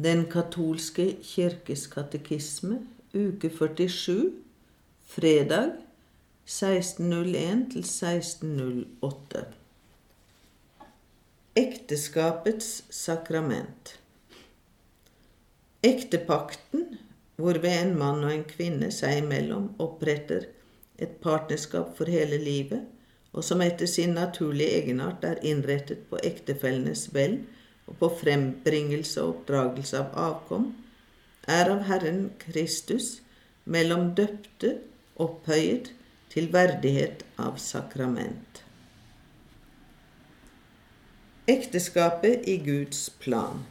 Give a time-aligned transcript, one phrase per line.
[0.00, 2.78] Den katolske kirkes katekisme,
[3.12, 4.30] uke 47,
[5.04, 5.74] fredag
[6.46, 9.42] 1601 til 1608.
[11.56, 13.92] Ekteskapets sakrament.
[15.82, 16.96] Ektepakten,
[17.36, 20.48] hvorved en mann og en kvinne seg imellom oppretter
[20.96, 22.86] et partnerskap for hele livet,
[23.36, 27.42] og som etter sin naturlige egenart er innrettet på ektefellenes vel
[27.90, 30.70] og på frembringelse og oppdragelse av avkom,
[31.50, 33.18] er av Herren Kristus
[33.64, 34.76] mellom døpte
[35.20, 35.92] opphøyet
[36.30, 38.62] til verdighet av sakrament.
[41.50, 43.64] Ekteskapet i Guds plan.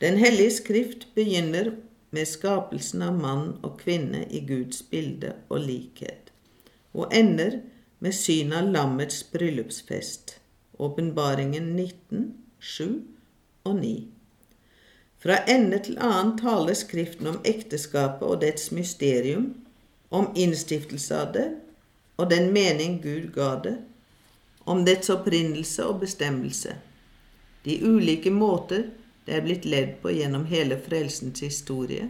[0.00, 1.72] Den hellige skrift begynner
[2.10, 6.30] med skapelsen av mann og kvinne i Guds bilde og likhet,
[6.94, 7.60] og ender
[8.04, 10.37] med synet av lammets bryllupsfest,
[10.78, 13.02] åpenbaringen 19, 7
[13.68, 13.94] og 9.
[15.18, 19.50] Fra ende til annen taler Skriften om ekteskapet og dets mysterium,
[20.10, 21.48] om innstiftelse av det
[22.18, 23.76] og den mening Gud ga det,
[24.68, 26.74] om dets opprinnelse og bestemmelse,
[27.64, 28.88] de ulike måter
[29.26, 32.08] det er blitt ledd på gjennom hele frelsens historie,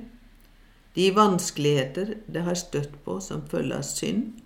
[0.94, 4.38] de vanskeligheter det har støtt på som følge av synd,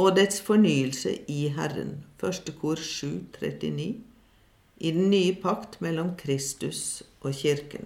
[0.00, 3.98] og dets fornyelse i Herren, første kor 739,
[4.80, 7.84] i den nye pakt mellom Kristus og Kirken.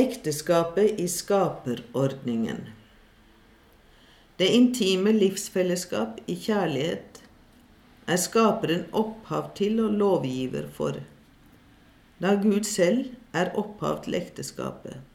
[0.00, 2.64] Ekteskapet i skaperordningen.
[4.40, 7.20] Det intime livsfellesskap i kjærlighet
[8.08, 10.96] er skaperen opphav til og lovgiver for,
[12.22, 15.11] da Gud selv er opphav til ekteskapet.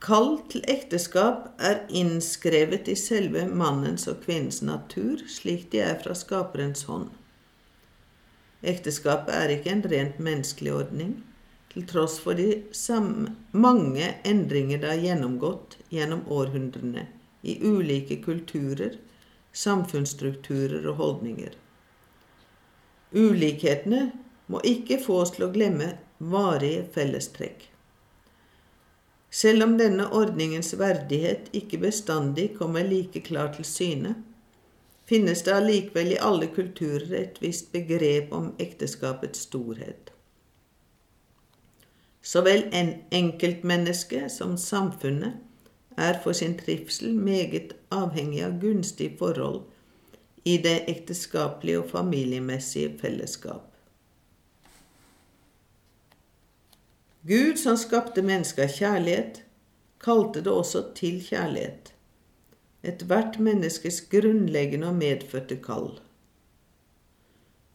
[0.00, 6.16] Kall til ekteskap er innskrevet i selve mannens og kvinnens natur, slik de er fra
[6.16, 7.10] skaperens hånd.
[8.60, 11.12] Ekteskapet er ikke en rent menneskelig ordning,
[11.70, 12.64] til tross for de
[13.52, 17.06] mange endringer det har gjennomgått gjennom århundrene
[17.46, 18.96] i ulike kulturer
[19.52, 21.54] samfunnsstrukturer og holdninger.
[23.12, 24.10] Ulikhetene
[24.50, 27.69] må ikke få oss til å glemme varige fellestrekk.
[29.30, 34.14] Selv om denne ordningens verdighet ikke bestandig kommer like klart til syne,
[35.06, 40.10] finnes det allikevel i alle kulturer et visst begrep om ekteskapets storhet.
[42.22, 45.38] Så vel en enkeltmenneske som samfunnet
[45.96, 49.62] er for sin trivsel meget avhengig av gunstige forhold
[50.44, 53.66] i det ekteskapelige og familiemessige fellesskap.
[57.22, 59.42] Gud, som skapte mennesket av kjærlighet,
[60.00, 61.90] kalte det også til kjærlighet,
[62.80, 65.90] ethvert menneskes grunnleggende og medfødte kall.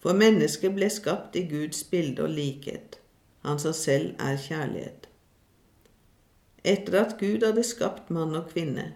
[0.02, 2.98] For mennesket ble skapt i Guds bilde og likhet,
[3.46, 5.06] han som selv er kjærlighet.
[6.66, 8.88] Etter at Gud hadde skapt mann og kvinne,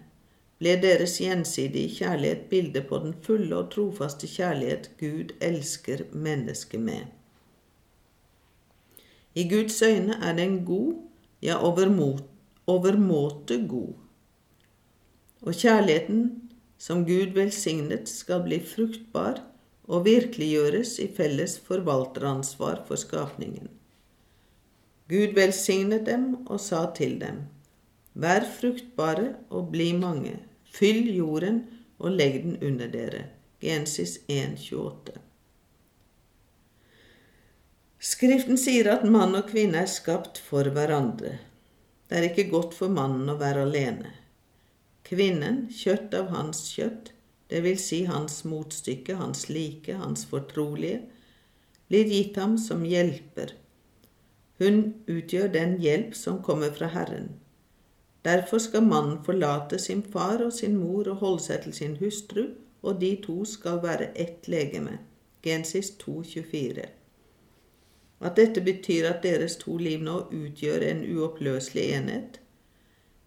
[0.58, 7.06] ble deres gjensidige kjærlighet bildet på den fulle og trofaste kjærlighet Gud elsker mennesket med.
[9.34, 10.94] I Guds øyne er den god,
[11.42, 11.56] ja,
[12.66, 13.92] overmåte god.
[15.42, 19.42] Og kjærligheten som Gud velsignet, skal bli fruktbar
[19.84, 23.68] og virkeliggjøres i felles forvalteransvar for skapningen.
[25.10, 27.42] Gud velsignet dem og sa til dem:"
[28.14, 30.38] Vær fruktbare og bli mange.
[30.64, 31.60] Fyll jorden
[31.98, 33.24] og legg den under dere.
[33.60, 35.29] Gensis 1,28.
[38.00, 41.34] Skriften sier at mann og kvinne er skapt for hverandre.
[42.08, 44.14] Det er ikke godt for mannen å være alene.
[45.04, 47.10] Kvinnen, kjøtt av hans kjøtt,
[47.52, 51.02] det vil si hans motstykke, hans like, hans fortrolige,
[51.90, 53.52] blir gitt ham som hjelper.
[54.62, 57.34] Hun utgjør den hjelp som kommer fra Herren.
[58.24, 62.46] Derfor skal mannen forlate sin far og sin mor og holde seg til sin hustru,
[62.80, 64.96] og de to skal være ett legeme.
[65.44, 66.88] Gensis 2,24.
[68.20, 72.40] At dette betyr at deres to liv nå utgjør en uoppløselig enhet,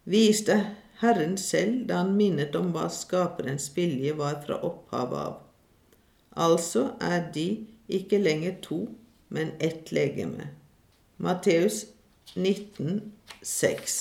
[0.06, 0.58] viste
[1.02, 5.40] Herren selv da han minnet om hva Skaperens vilje var fra opphavet av.
[6.38, 7.48] Altså er de
[7.90, 8.80] ikke lenger to,
[9.34, 10.52] men ett legeme.
[11.18, 11.86] Matteus
[12.36, 13.98] 19, 6.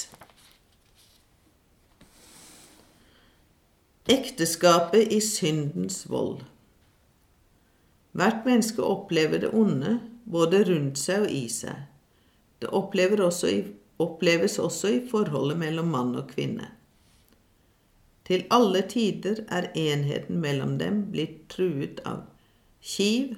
[4.12, 6.42] Ekteskapet i syndens vold.
[8.12, 11.88] Hvert menneske opplever det onde både rundt seg og i seg.
[12.60, 12.70] Det
[13.24, 13.62] også i,
[14.02, 16.68] oppleves også i forholdet mellom mann og kvinne.
[18.28, 22.22] Til alle tider er enheten mellom dem blitt truet av
[22.82, 23.34] kiv,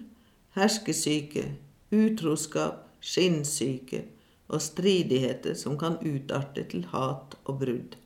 [0.57, 1.47] herskesyke,
[1.95, 4.05] utroskap, skinnsyke
[4.49, 7.97] og stridigheter som kan utarte til hat og brudd.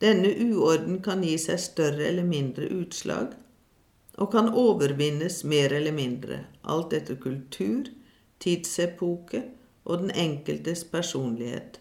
[0.00, 3.34] Denne uorden kan gi seg større eller mindre utslag,
[4.20, 7.88] og kan overvinnes mer eller mindre, alt etter kultur,
[8.40, 9.42] tidsepoke
[9.88, 11.80] og den enkeltes personlighet,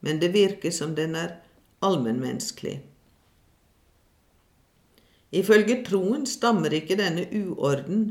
[0.00, 1.40] men det virker som den er
[1.84, 2.78] allmennmenneskelig.
[5.34, 8.04] Ifølge troen stammer ikke denne uorden,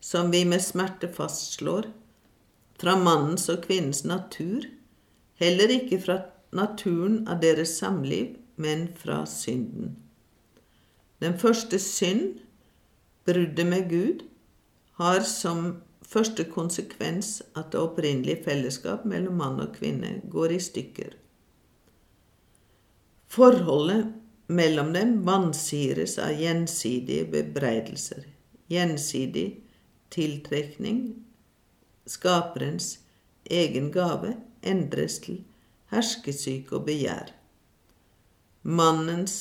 [0.00, 1.88] som vi med smerte fastslår,
[2.78, 4.66] fra mannens og kvinnens natur,
[5.40, 6.18] heller ikke fra
[6.54, 9.96] naturen av deres samliv, men fra synden.
[11.22, 12.38] Den første synd,
[13.28, 14.24] bruddet med Gud,
[14.98, 21.12] har som første konsekvens at det opprinnelige fellesskap mellom mann og kvinne går i stykker.
[23.28, 24.14] Forholdet
[24.48, 28.24] mellom dem vansires av gjensidige bebreidelser,
[28.72, 29.46] gjensidig
[30.14, 31.02] tiltrekning,
[32.08, 32.94] skaperens
[33.44, 34.32] egen gave
[34.64, 35.42] endres til
[35.92, 37.34] herskesyke og begjær.
[38.64, 39.36] Mannens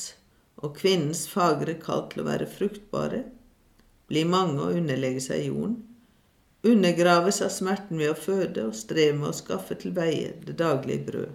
[0.60, 3.24] og kvinnens fagre kall til å være fruktbare
[4.08, 5.78] blir mange og underlegge seg jorden,
[6.68, 11.06] undergraves av smerten ved å føde og streve med å skaffe til veie det daglige
[11.08, 11.34] brød.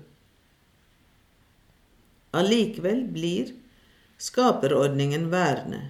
[2.33, 3.53] Allikevel blir
[4.23, 5.83] skaperordningen værende,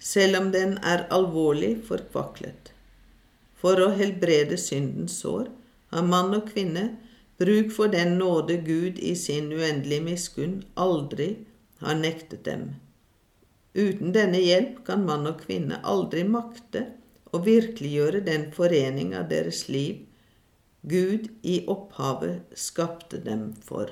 [0.00, 2.72] selv om den er alvorlig forkvaklet.
[3.60, 5.50] For å helbrede syndens sår
[5.92, 6.86] har mann og kvinne
[7.40, 11.34] bruk for den nåde Gud i sin uendelige miskunn aldri
[11.84, 12.72] har nektet dem.
[13.74, 16.86] Uten denne hjelp kan mann og kvinne aldri makte
[17.30, 20.06] og virkeliggjøre den forening av deres liv
[20.82, 23.90] Gud i opphavet skapte dem for.